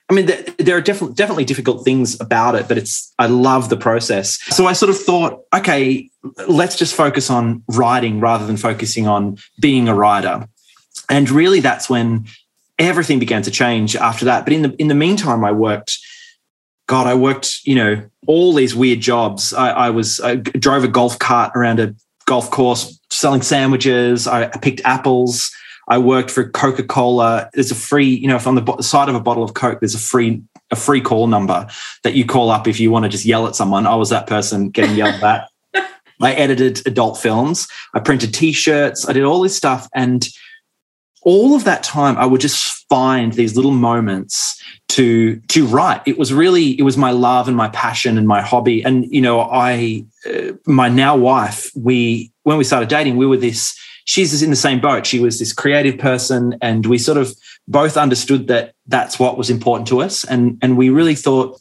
[0.09, 0.27] I mean,
[0.59, 4.41] there, are definitely definitely difficult things about it, but it's I love the process.
[4.55, 6.09] So I sort of thought, okay,
[6.47, 10.49] let's just focus on writing rather than focusing on being a writer.
[11.11, 12.27] And really, that's when
[12.79, 14.45] everything began to change after that.
[14.45, 15.99] But in the in the meantime, I worked.
[16.87, 19.53] God, I worked, you know, all these weird jobs.
[19.53, 24.27] I, I was I drove a golf cart around a golf course selling sandwiches.
[24.27, 25.51] I picked apples.
[25.89, 27.49] I worked for Coca Cola.
[27.55, 29.95] There's a free, you know, if on the side of a bottle of Coke, there's
[29.95, 30.43] a free
[30.73, 31.67] a free call number
[32.03, 33.87] that you call up if you want to just yell at someone.
[33.87, 35.49] I was that person getting yelled at.
[36.21, 37.69] I edited adult films.
[37.95, 39.09] I printed T-shirts.
[39.09, 40.27] I did all this stuff, and
[41.27, 46.01] all of that time, I would just find these little moments to to write.
[46.07, 48.83] It was really it was my love and my passion and my hobby.
[48.85, 53.37] And you know, I uh, my now wife, we when we started dating, we were
[53.37, 53.77] this.
[54.05, 55.05] She's in the same boat.
[55.05, 57.37] She was this creative person, and we sort of
[57.67, 61.61] both understood that that's what was important to us, and and we really thought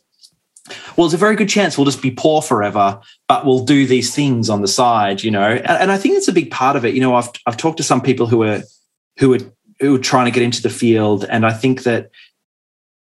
[0.95, 4.15] well, it's a very good chance we'll just be poor forever, but we'll do these
[4.15, 5.49] things on the side, you know.
[5.49, 6.95] And, and, I think it's a big part of it.
[6.95, 8.61] You know, I've I've talked to some people who are
[9.17, 9.39] who are
[9.79, 12.09] who are trying to get into the field, and I think that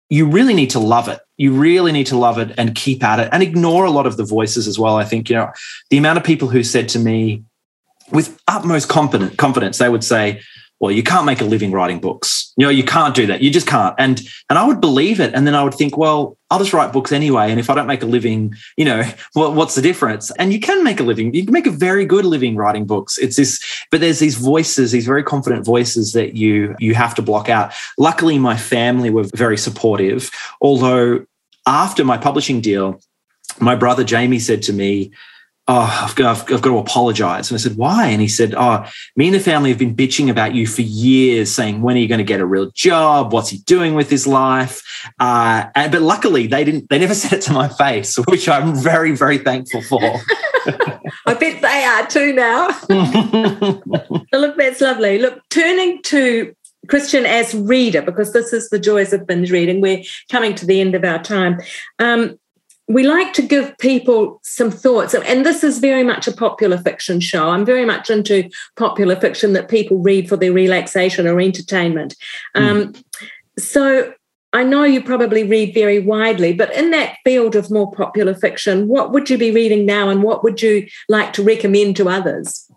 [0.10, 1.20] you really need to love it.
[1.38, 4.18] You really need to love it and keep at it and ignore a lot of
[4.18, 4.96] the voices as well.
[4.96, 5.52] I think, you know,
[5.90, 7.44] the amount of people who said to me
[8.12, 10.42] with utmost confidence, confidence, they would say,
[10.84, 12.52] well, you can't make a living writing books.
[12.58, 13.41] You know, you can't do that.
[13.41, 13.96] You just can't.
[13.98, 14.19] And
[14.50, 15.34] and I would believe it.
[15.34, 17.50] And then I would think, well, I'll just write books anyway.
[17.52, 19.02] And if I don't make a living, you know,
[19.34, 20.30] what, what's the difference?
[20.32, 21.34] And you can make a living.
[21.34, 23.17] You can make a very good living writing books.
[23.17, 27.22] It's this, but there's these voices, these very confident voices that you you have to
[27.22, 27.72] block out.
[27.98, 30.32] Luckily, my family were very supportive.
[30.60, 31.26] Although
[31.65, 33.00] after my publishing deal,
[33.62, 35.13] my brother Jamie said to me,
[35.67, 37.49] oh, I've got, I've, I've got to apologize.
[37.49, 38.08] And I said, why?
[38.08, 41.54] And he said, oh, me and the family have been bitching about you for years,
[41.54, 43.32] saying, when are you going to get a real job?
[43.32, 44.82] What's he doing with his life?
[45.19, 46.89] Uh, and, but luckily, they didn't.
[46.89, 50.02] They never said it to my face, which I'm very, very thankful for.
[51.26, 52.67] I bet they are too now.
[54.34, 55.19] Look, that's lovely.
[55.19, 56.54] Look, turning to
[56.89, 59.80] Christian as reader, because this is the joys of binge reading.
[59.80, 61.62] We're coming to the end of our time.
[61.99, 62.38] Um,
[62.88, 67.19] we like to give people some thoughts and this is very much a popular fiction
[67.19, 72.15] show i'm very much into popular fiction that people read for their relaxation or entertainment
[72.56, 72.62] mm.
[72.62, 72.93] um,
[73.58, 74.13] so
[74.52, 78.88] i know you probably read very widely but in that field of more popular fiction
[78.88, 82.69] what would you be reading now and what would you like to recommend to others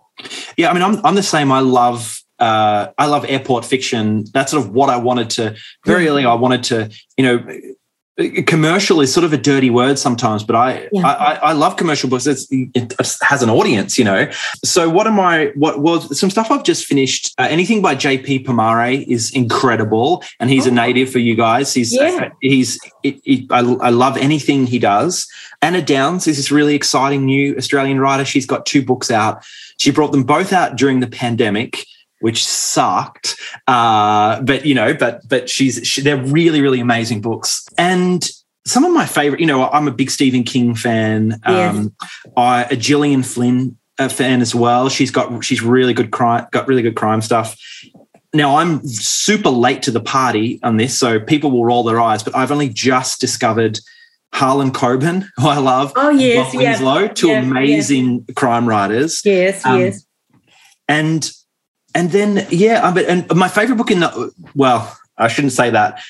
[0.56, 4.24] yeah i mean i'm, I'm the same i love uh, I love airport fiction.
[4.34, 5.56] That's sort of what I wanted to.
[5.86, 6.10] Very mm.
[6.10, 7.46] early, I wanted to, you know,
[8.46, 11.06] commercial is sort of a dirty word sometimes, but I yeah.
[11.06, 12.26] I, I, love commercial books.
[12.26, 14.30] It's, it has an audience, you know.
[14.64, 15.52] So what am I?
[15.54, 17.34] What was some stuff I've just finished?
[17.38, 18.44] Uh, anything by J.P.
[18.44, 20.70] Pomare is incredible, and he's oh.
[20.70, 21.74] a native for you guys.
[21.74, 22.30] He's yeah.
[22.40, 25.28] he's I, I love anything he does.
[25.60, 28.24] Anna Downes is this really exciting new Australian writer.
[28.24, 29.44] She's got two books out.
[29.76, 31.84] She brought them both out during the pandemic
[32.20, 33.36] which sucked.
[33.66, 38.28] Uh, but you know, but but she's she, they're really really amazing books, and
[38.64, 39.40] some of my favorite.
[39.40, 41.40] You know, I'm a big Stephen King fan.
[41.44, 41.94] Um,
[42.36, 44.88] I a Gillian Flynn uh, fan as well.
[44.88, 47.58] She's got she's really good crime got really good crime stuff.
[48.34, 52.22] Now I'm super late to the party on this, so people will roll their eyes.
[52.22, 53.78] But I've only just discovered.
[54.34, 55.92] Harlan Coben, who I love.
[55.96, 58.34] Oh yes, Don Winslow, two yeah, amazing yeah.
[58.34, 59.22] crime writers.
[59.24, 60.04] Yes, um, yes.
[60.88, 61.30] And
[61.96, 66.00] and then yeah, but and my favorite book in the well, I shouldn't say that.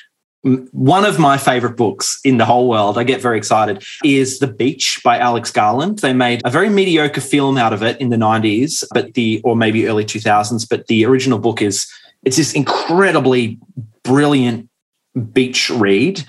[0.43, 4.47] One of my favorite books in the whole world, I get very excited, is The
[4.47, 6.01] Beach by Alex Garland.
[6.01, 9.57] They made a very mediocre film out of it in the 90s, but the or
[9.57, 11.87] maybe early 2000s, but the original book is
[12.25, 13.59] it's this incredibly
[14.03, 14.69] brilliant
[15.33, 16.25] beach read.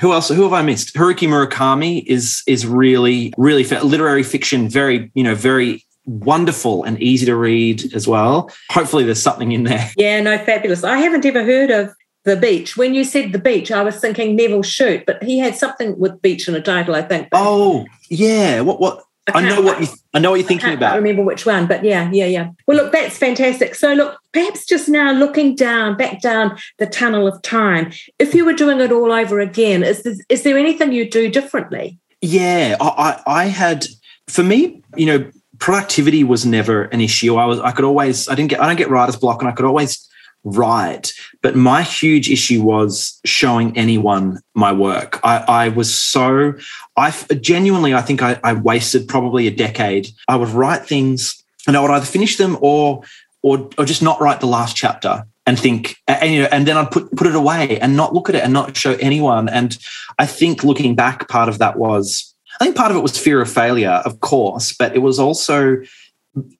[0.00, 0.28] Who else?
[0.28, 0.94] Who have I missed?
[0.94, 7.26] Haruki Murakami is is really really literary fiction, very you know very wonderful and easy
[7.26, 8.50] to read as well.
[8.70, 9.90] Hopefully, there's something in there.
[9.96, 10.84] Yeah, no, fabulous.
[10.84, 11.92] I haven't ever heard of
[12.24, 12.76] the beach.
[12.76, 16.20] When you said the beach, I was thinking Nevil Shute, but he had something with
[16.22, 17.28] beach in a title, I think.
[17.32, 18.60] Oh, yeah.
[18.60, 18.80] What?
[18.80, 19.04] What?
[19.28, 19.86] I, I know what you.
[20.12, 20.94] I know what you're thinking about.
[20.94, 22.50] I remember which one, but yeah, yeah, yeah.
[22.66, 23.74] Well, look, that's fantastic.
[23.74, 27.92] So, look, perhaps just now looking down, back down the tunnel of time.
[28.18, 31.30] If you were doing it all over again, is there, is there anything you'd do
[31.30, 31.98] differently?
[32.22, 33.86] Yeah, I, I had
[34.26, 35.30] for me, you know,
[35.60, 37.36] productivity was never an issue.
[37.36, 39.52] I was I could always I didn't get I don't get writer's block and I
[39.52, 40.08] could always
[40.42, 41.12] write.
[41.42, 45.20] But my huge issue was showing anyone my work.
[45.22, 46.54] I, I was so
[46.96, 50.08] I genuinely I think I, I wasted probably a decade.
[50.26, 53.02] I would write things and I would either finish them or
[53.42, 56.78] or or just not write the last chapter and think and you know and then
[56.78, 59.48] I'd put put it away and not look at it and not show anyone.
[59.50, 59.76] And
[60.18, 62.29] I think looking back, part of that was
[62.60, 65.78] I think part of it was fear of failure, of course, but it was also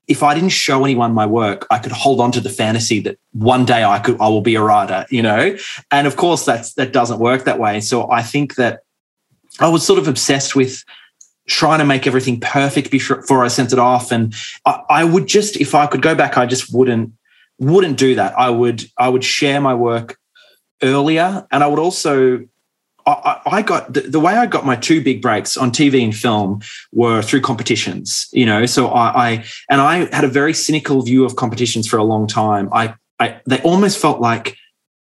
[0.08, 3.18] if I didn't show anyone my work, I could hold on to the fantasy that
[3.32, 5.56] one day I could I will be a writer, you know?
[5.90, 7.80] And of course that's that doesn't work that way.
[7.80, 8.80] So I think that
[9.60, 10.82] I was sort of obsessed with
[11.48, 14.10] trying to make everything perfect before I sent it off.
[14.12, 14.34] And
[14.66, 17.12] I, I would just, if I could go back, I just wouldn't
[17.58, 18.36] wouldn't do that.
[18.38, 20.18] I would I would share my work
[20.82, 22.46] earlier and I would also
[23.46, 26.60] I, got the, way I got my two big breaks on TV and film
[26.92, 28.28] were through competitions.
[28.32, 31.96] You know, so I, I and I had a very cynical view of competitions for
[31.96, 32.68] a long time.
[32.72, 34.56] I, I they almost felt like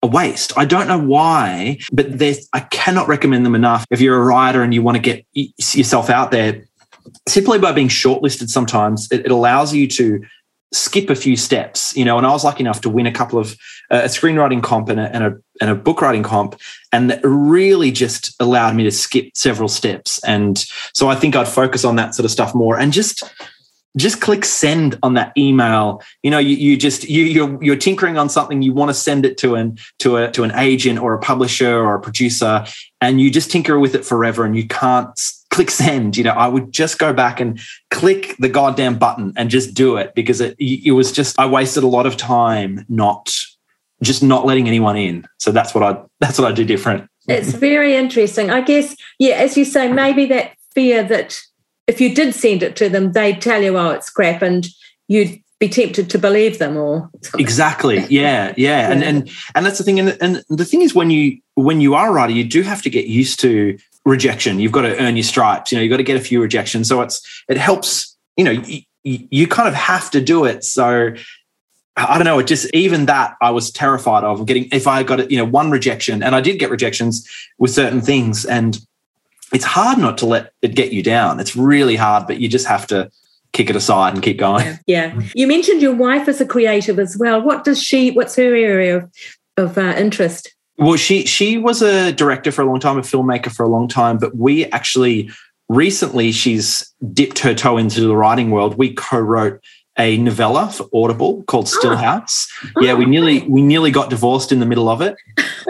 [0.02, 0.52] a waste.
[0.56, 3.86] I don't know why, but there's I cannot recommend them enough.
[3.90, 6.64] If you're a writer and you want to get yourself out there,
[7.28, 10.20] simply by being shortlisted, sometimes it, it allows you to
[10.72, 13.38] skip a few steps, you know, and I was lucky enough to win a couple
[13.38, 13.52] of
[13.90, 16.58] uh, a screenwriting comp and a, and a, and a book writing comp,
[16.92, 20.22] and really just allowed me to skip several steps.
[20.24, 20.58] And
[20.94, 23.22] so I think I'd focus on that sort of stuff more and just
[23.96, 26.02] just click send on that email.
[26.22, 29.26] You know, you, you just you you're you're tinkering on something, you want to send
[29.26, 32.64] it to an to a to an agent or a publisher or a producer,
[33.00, 35.18] and you just tinker with it forever, and you can't
[35.50, 36.16] click send.
[36.16, 39.96] You know, I would just go back and click the goddamn button and just do
[39.96, 43.30] it because it it was just I wasted a lot of time not
[44.02, 45.26] just not letting anyone in.
[45.38, 47.08] So that's what I that's what I do different.
[47.28, 48.50] It's very interesting.
[48.50, 51.40] I guess, yeah, as you say, maybe that fear that
[51.86, 54.66] if you did send it to them, they'd tell you, oh, it's crap, and
[55.08, 57.40] you'd be tempted to believe them or something.
[57.40, 57.98] exactly.
[58.08, 58.52] Yeah, yeah.
[58.56, 58.90] Yeah.
[58.90, 60.00] and and and that's the thing.
[60.00, 62.82] And, and the thing is when you when you are a writer you do have
[62.82, 64.58] to get used to rejection.
[64.58, 66.88] You've got to earn your stripes you know you've got to get a few rejections.
[66.88, 70.64] So it's it helps you know you, you kind of have to do it.
[70.64, 71.14] So
[71.96, 72.38] I don't know.
[72.38, 75.44] It just even that I was terrified of getting if I got it, you know
[75.44, 78.80] one rejection, and I did get rejections with certain things, and
[79.52, 81.40] it's hard not to let it get you down.
[81.40, 83.10] It's really hard, but you just have to
[83.52, 84.78] kick it aside and keep going.
[84.86, 85.20] Yeah.
[85.34, 87.42] You mentioned your wife as a creative as well.
[87.42, 88.10] What does she?
[88.10, 89.10] What's her area of
[89.56, 90.54] of uh, interest?
[90.78, 93.88] Well, she she was a director for a long time, a filmmaker for a long
[93.88, 95.30] time, but we actually
[95.68, 98.76] recently she's dipped her toe into the writing world.
[98.76, 99.62] We co-wrote
[100.02, 102.48] a novella for Audible called Stillhouse.
[102.76, 102.82] Oh.
[102.82, 105.14] Yeah, we nearly we nearly got divorced in the middle of it,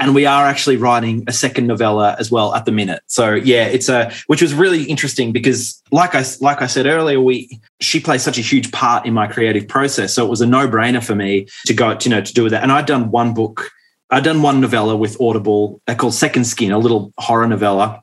[0.01, 3.03] and we are actually writing a second novella as well at the minute.
[3.07, 7.21] So yeah, it's a which was really interesting because like I like I said earlier,
[7.21, 10.14] we she plays such a huge part in my creative process.
[10.14, 12.53] So it was a no brainer for me to go you know to do with
[12.53, 12.62] that.
[12.62, 13.71] And I'd done one book,
[14.11, 18.03] I'd done one novella with Audible uh, called Second Skin, a little horror novella,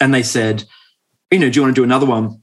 [0.00, 0.64] and they said,
[1.30, 2.42] you know, do you want to do another one?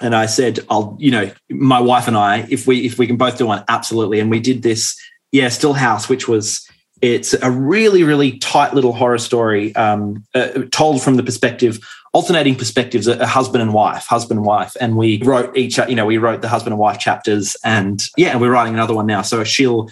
[0.00, 3.16] And I said, I'll, you know, my wife and I, if we if we can
[3.16, 4.20] both do one, absolutely.
[4.20, 4.98] And we did this,
[5.32, 6.68] yeah, Stillhouse, which was
[7.02, 11.78] it's a really really tight little horror story um, uh, told from the perspective
[12.12, 16.06] alternating perspectives a, husband and wife husband and wife and we wrote each you know
[16.06, 19.20] we wrote the husband and wife chapters and yeah and we're writing another one now
[19.20, 19.90] so she'll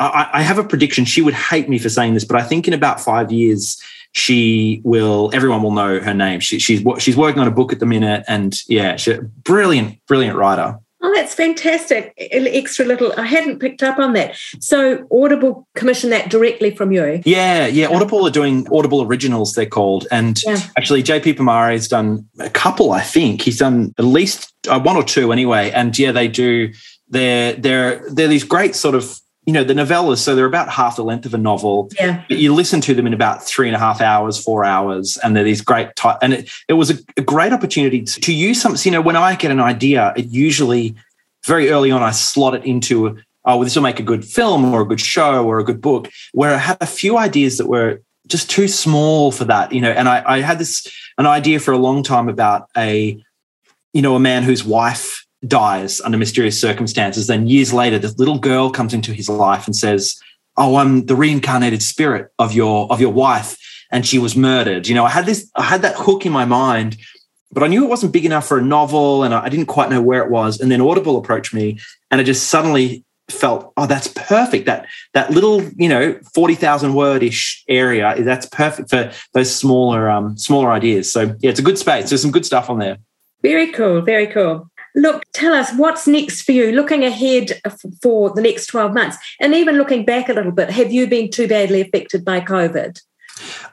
[0.00, 2.66] I, I have a prediction she would hate me for saying this but i think
[2.66, 3.80] in about five years
[4.12, 7.78] she will everyone will know her name she, she's she's working on a book at
[7.78, 12.12] the minute and yeah she, brilliant brilliant writer Oh, that's fantastic.
[12.16, 14.36] Extra little, I hadn't picked up on that.
[14.58, 17.22] So, Audible commissioned that directly from you?
[17.24, 17.86] Yeah, yeah.
[17.86, 20.08] Audible are doing Audible Originals, they're called.
[20.10, 20.58] And yeah.
[20.76, 23.42] actually, JP Pomare has done a couple, I think.
[23.42, 25.70] He's done at least uh, one or two anyway.
[25.70, 26.72] And yeah, they do.
[27.08, 30.96] They're, they're, they're these great sort of you know, the novellas, so they're about half
[30.96, 31.88] the length of a novel.
[31.98, 32.22] Yeah.
[32.28, 35.34] But you listen to them in about three and a half hours, four hours, and
[35.34, 36.18] they're these great type.
[36.20, 38.92] And it, it was a, a great opportunity to, to use something.
[38.92, 40.94] You know, when I get an idea, it usually
[41.46, 43.06] very early on I slot it into
[43.46, 45.80] oh, well, this will make a good film or a good show or a good
[45.80, 46.10] book.
[46.32, 49.92] Where I had a few ideas that were just too small for that, you know.
[49.92, 53.18] And I, I had this an idea for a long time about a,
[53.94, 57.26] you know, a man whose wife dies under mysterious circumstances.
[57.26, 60.18] Then years later, this little girl comes into his life and says,
[60.56, 63.56] "Oh, I'm the reincarnated spirit of your of your wife,
[63.92, 66.44] and she was murdered." You know, I had this, I had that hook in my
[66.44, 66.96] mind,
[67.52, 70.02] but I knew it wasn't big enough for a novel, and I didn't quite know
[70.02, 70.60] where it was.
[70.60, 71.78] And then Audible approached me,
[72.10, 74.66] and I just suddenly felt, "Oh, that's perfect.
[74.66, 80.10] That that little, you know, forty thousand word ish area, that's perfect for those smaller
[80.10, 82.08] um smaller ideas." So yeah, it's a good space.
[82.08, 82.98] There's some good stuff on there.
[83.42, 84.00] Very cool.
[84.02, 84.67] Very cool.
[84.94, 87.60] Look, tell us what's next for you, looking ahead
[88.02, 90.70] for the next 12 months, and even looking back a little bit.
[90.70, 93.00] Have you been too badly affected by COVID?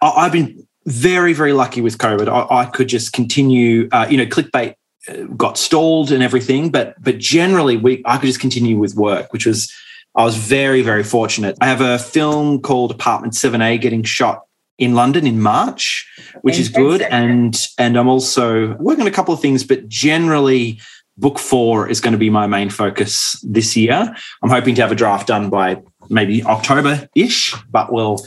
[0.01, 2.27] I've been very, very lucky with COVID.
[2.27, 4.75] I, I could just continue, uh, you know, clickbait
[5.07, 9.33] uh, got stalled and everything, but but generally we I could just continue with work,
[9.33, 9.73] which was
[10.15, 11.57] I was very, very fortunate.
[11.59, 14.43] I have a film called Apartment 7A getting shot
[14.77, 16.07] in London in March,
[16.41, 17.01] which is good.
[17.01, 20.79] And and I'm also working on a couple of things, but generally
[21.17, 24.15] book four is going to be my main focus this year.
[24.43, 28.25] I'm hoping to have a draft done by maybe October ish, but we'll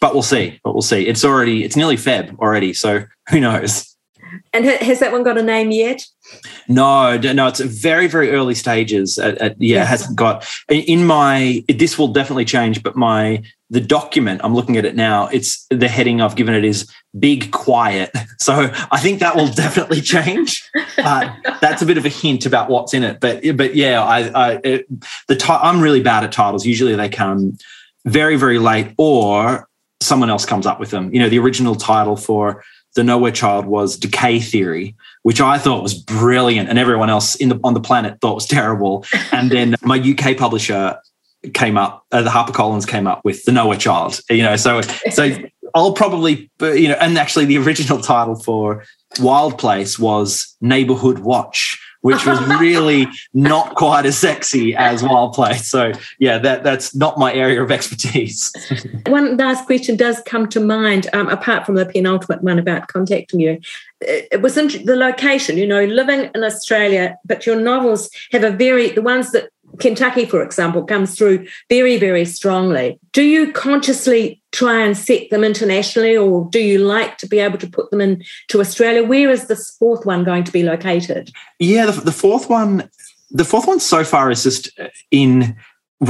[0.00, 0.60] but we'll see.
[0.64, 1.06] But we'll see.
[1.06, 3.94] It's already it's nearly Feb already, so who knows?
[4.52, 6.04] And has that one got a name yet?
[6.68, 9.18] No, no, it's very, very early stages.
[9.18, 9.86] At, at, yeah, yes.
[9.86, 10.46] it hasn't got.
[10.68, 15.26] In my, this will definitely change, but my the document I'm looking at it now.
[15.28, 18.10] It's the heading I've given it is "Big Quiet."
[18.40, 20.68] So I think that will definitely change.
[20.98, 23.18] Uh, that's a bit of a hint about what's in it.
[23.18, 24.86] But but yeah, I, I it,
[25.28, 26.66] the t- I'm really bad at titles.
[26.66, 27.56] Usually they come
[28.04, 29.66] very, very late, or
[30.02, 31.12] someone else comes up with them.
[31.14, 32.62] You know, the original title for
[32.94, 37.48] the Nowhere Child was Decay Theory, which I thought was brilliant, and everyone else in
[37.48, 39.04] the, on the planet thought was terrible.
[39.32, 40.98] And then my UK publisher
[41.52, 44.20] came up, uh, the HarperCollins came up with the Nowhere Child.
[44.30, 45.36] You know, so so
[45.74, 48.84] I'll probably you know, and actually the original title for
[49.20, 55.68] Wild Place was Neighborhood Watch, which was really not quite as sexy as Wild Place.
[55.68, 58.52] So yeah, that that's not my area of expertise.
[59.06, 63.40] one last question does come to mind, um, apart from the penultimate one about contacting
[63.40, 63.60] you.
[64.00, 68.90] It was the location, you know, living in Australia, but your novels have a very
[68.90, 69.48] the ones that
[69.78, 72.98] Kentucky, for example, comes through very, very strongly.
[73.12, 77.58] Do you consciously try and set them internationally, or do you like to be able
[77.58, 79.04] to put them into Australia?
[79.04, 81.30] Where is this fourth one going to be located?
[81.58, 82.88] Yeah, the, the fourth one,
[83.30, 85.56] the fourth one so far is just uh, in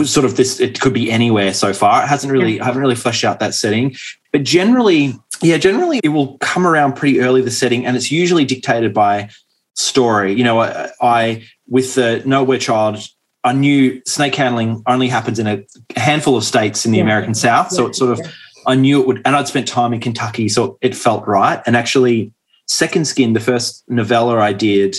[0.04, 0.60] sort of this.
[0.60, 2.02] It could be anywhere so far.
[2.02, 2.62] It hasn't really, yeah.
[2.62, 3.96] I haven't really fleshed out that setting,
[4.32, 8.44] but generally, yeah, generally it will come around pretty early the setting, and it's usually
[8.44, 9.30] dictated by
[9.74, 10.34] story.
[10.34, 13.08] You know, I, I with the Nowhere Child
[13.44, 15.62] I knew snake handling only happens in a
[15.96, 17.04] handful of states in the yeah.
[17.04, 17.70] American South.
[17.70, 18.26] So it sort of.
[18.66, 21.62] I knew it would, and I'd spent time in Kentucky, so it felt right.
[21.66, 22.32] And actually,
[22.66, 24.96] Second Skin, the first novella I did,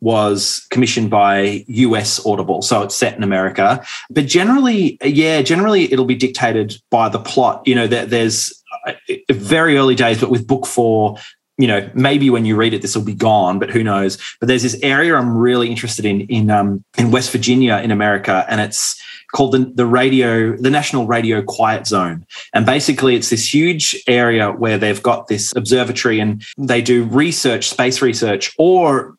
[0.00, 2.62] was commissioned by US Audible.
[2.62, 3.84] So it's set in America.
[4.10, 7.66] But generally, yeah, generally it'll be dictated by the plot.
[7.66, 8.92] You know, there's uh,
[9.30, 11.16] very early days, but with book four,
[11.58, 14.16] you know, maybe when you read it, this will be gone, but who knows?
[14.38, 18.46] But there's this area I'm really interested in in um, in West Virginia in America,
[18.48, 19.00] and it's
[19.32, 22.24] called the, the radio, the National Radio Quiet Zone.
[22.54, 27.68] And basically, it's this huge area where they've got this observatory and they do research,
[27.68, 29.16] space research, or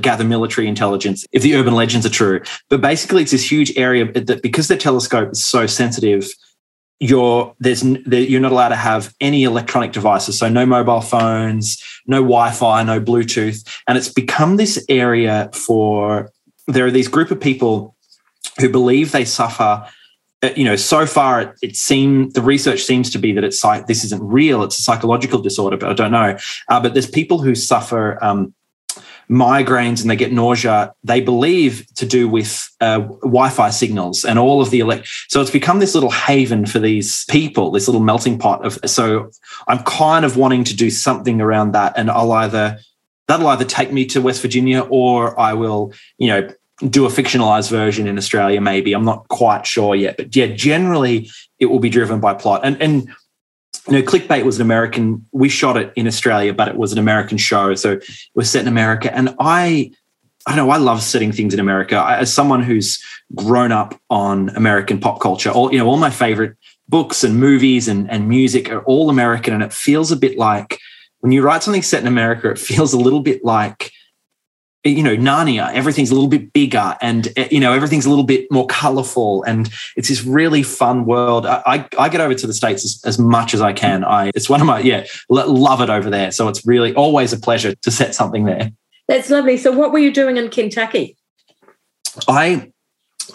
[0.00, 2.40] gather military intelligence if the urban legends are true.
[2.68, 6.28] But basically, it's this huge area that because their telescope is so sensitive
[6.98, 10.38] you're there's you're not allowed to have any electronic devices.
[10.38, 13.66] So no mobile phones no wi-fi no bluetooth.
[13.88, 16.30] And it's become this area for
[16.66, 17.94] there are these group of people
[18.58, 19.86] who believe they suffer
[20.42, 23.62] uh, you know so far it, it seems the research seems to be that it's
[23.64, 26.36] like this isn't real it's a psychological disorder but i don't know.
[26.68, 28.54] Uh, but there's people who suffer um,
[29.28, 34.60] migraines and they get nausea, they believe to do with uh, Wi-Fi signals and all
[34.60, 35.08] of the elect.
[35.28, 38.78] So it's become this little haven for these people, this little melting pot of.
[38.86, 39.30] So
[39.66, 42.78] I'm kind of wanting to do something around that, and I'll either
[43.26, 46.48] that'll either take me to West Virginia or I will, you know,
[46.88, 48.60] do a fictionalized version in Australia.
[48.60, 52.60] Maybe I'm not quite sure yet, but yeah, generally it will be driven by plot
[52.64, 53.08] and and
[53.88, 55.24] you know, Clickbait was an American.
[55.32, 58.62] We shot it in Australia, but it was an American show, so it was set
[58.62, 59.14] in America.
[59.14, 59.92] And I,
[60.46, 61.96] I know, I love setting things in America.
[61.96, 63.02] I, as someone who's
[63.34, 66.56] grown up on American pop culture, all you know, all my favorite
[66.88, 70.80] books and movies and and music are all American, and it feels a bit like
[71.20, 73.92] when you write something set in America, it feels a little bit like
[74.88, 78.24] you know narnia everything's a little bit bigger and eh, you know everything's a little
[78.24, 81.46] bit more colorful and it's this really fun world.
[81.46, 84.04] I i get over to the states as, as much as i can.
[84.04, 86.30] I it's one of my yeah love it over there.
[86.30, 88.72] So it's really always a pleasure to set something there.
[89.08, 89.56] That's lovely.
[89.56, 91.16] So what were you doing in kentucky?
[92.28, 92.72] I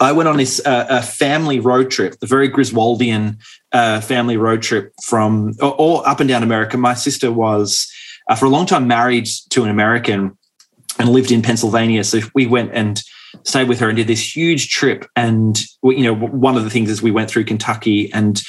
[0.00, 3.36] I went on this uh, a family road trip, the very Griswoldian
[3.72, 6.78] uh, family road trip from all up and down America.
[6.78, 7.92] My sister was,
[8.28, 10.36] uh, for a long time, married to an American
[10.98, 12.04] and lived in Pennsylvania.
[12.04, 13.02] So we went and
[13.44, 15.08] stayed with her and did this huge trip.
[15.16, 18.42] And you know, one of the things is we went through Kentucky and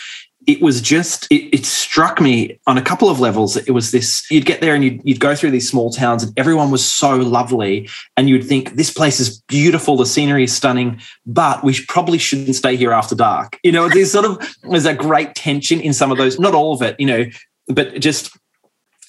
[0.46, 4.30] it was just it, it, struck me on a couple of levels it was this
[4.30, 7.16] you'd get there and you'd, you'd go through these small towns and everyone was so
[7.16, 7.88] lovely
[8.18, 12.56] and you'd think this place is beautiful the scenery is stunning but we probably shouldn't
[12.56, 16.12] stay here after dark you know there's sort of there's a great tension in some
[16.12, 17.26] of those not all of it you know
[17.68, 18.36] but just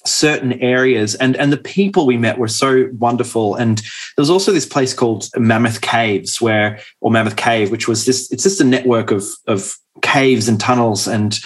[0.07, 1.15] certain areas.
[1.15, 3.55] And and the people we met were so wonderful.
[3.55, 8.05] And there was also this place called mammoth caves where or mammoth cave which was
[8.05, 11.07] this it's just a network of of caves and tunnels.
[11.07, 11.39] And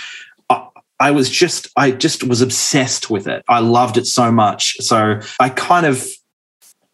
[0.50, 0.68] I,
[1.00, 3.44] I was just i just was obsessed with it.
[3.48, 4.78] I loved it so much.
[4.80, 6.06] So i kind of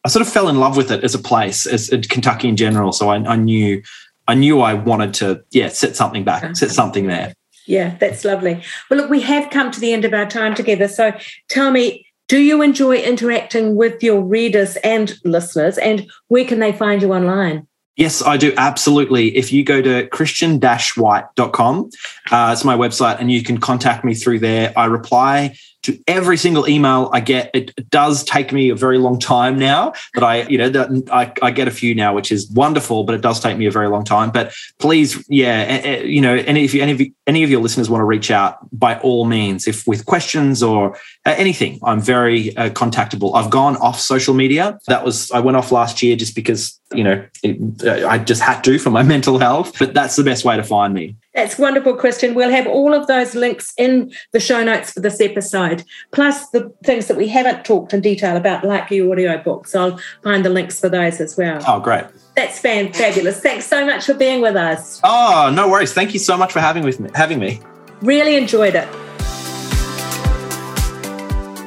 [0.04, 2.56] i sort of fell in love with it as a place as, as kentucky in
[2.56, 2.92] general.
[2.92, 3.82] So I, I knew
[4.28, 7.34] i knew i wanted to yeah set something back set something there
[7.66, 8.62] yeah, that's lovely.
[8.90, 10.88] Well, look, we have come to the end of our time together.
[10.88, 11.14] So
[11.50, 15.78] tell me, Do you enjoy interacting with your readers and listeners?
[15.78, 17.68] And where can they find you online?
[17.98, 18.52] Yes, I do.
[18.58, 19.38] Absolutely.
[19.38, 21.90] If you go to christian-white.com,
[22.32, 24.74] uh, it's my website, and you can contact me through there.
[24.76, 25.56] I reply
[25.86, 27.52] to every single email I get.
[27.54, 31.52] It does take me a very long time now, but I, you know, I, I
[31.52, 34.04] get a few now, which is wonderful, but it does take me a very long
[34.04, 34.32] time.
[34.32, 37.50] But please, yeah, eh, eh, you know, any if you, any of you, any of
[37.50, 41.80] your listeners want to reach out, by all means, if with questions or eh, anything,
[41.84, 43.36] I'm very uh, contactable.
[43.36, 44.80] I've gone off social media.
[44.88, 48.42] That was I went off last year just because you know it, uh, I just
[48.42, 49.78] had to for my mental health.
[49.80, 51.16] But that's the best way to find me.
[51.34, 52.34] That's wonderful, Christian.
[52.34, 56.72] We'll have all of those links in the show notes for this episode, plus the
[56.84, 59.76] things that we haven't talked in detail about, like your audio books.
[59.76, 61.62] I'll find the links for those as well.
[61.68, 62.06] Oh, great.
[62.36, 63.40] That's fan fabulous.
[63.40, 65.02] Thanks so much for being with us.
[65.04, 65.94] Oh, no worries.
[65.94, 67.62] Thank you so much for having with me having me.
[68.02, 68.88] Really enjoyed it.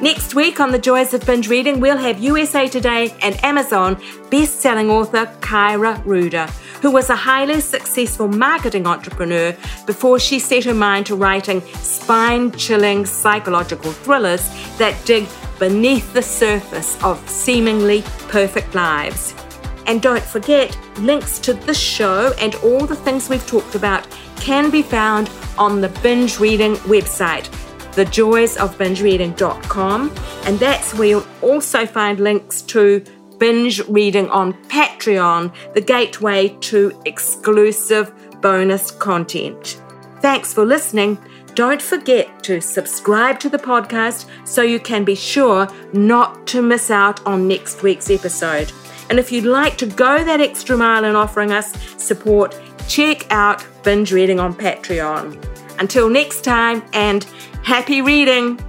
[0.01, 4.89] Next week on The Joys of Binge Reading, we'll have USA Today and Amazon best-selling
[4.89, 6.49] author Kaira Rouda
[6.81, 12.51] who was a highly successful marketing entrepreneur before she set her mind to writing spine
[12.53, 14.47] chilling psychological thrillers
[14.77, 15.27] that dig
[15.57, 19.35] beneath the surface of seemingly perfect lives.
[19.85, 24.69] And don't forget, links to this show and all the things we've talked about can
[24.69, 27.49] be found on the binge reading website,
[27.93, 30.11] thejoysofbingereading.com.
[30.45, 33.01] And that's where you'll also find links to
[33.39, 39.81] binge reading on Patreon, the gateway to exclusive bonus content.
[40.21, 41.17] Thanks for listening.
[41.55, 46.91] Don't forget to subscribe to the podcast so you can be sure not to miss
[46.91, 48.71] out on next week's episode.
[49.09, 53.65] And if you'd like to go that extra mile in offering us support, check out
[53.83, 55.43] Binge Reading on Patreon.
[55.79, 57.25] Until next time, and
[57.63, 58.59] happy reading!